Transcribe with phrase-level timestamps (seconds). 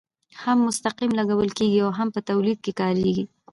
[0.41, 3.25] هم مستقیم لګول کیږي او هم په تولید کې کاریږي.